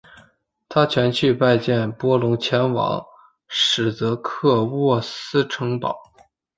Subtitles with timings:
[0.67, 3.05] 他前去拜见波隆前往
[3.47, 5.95] 史铎克渥斯城堡。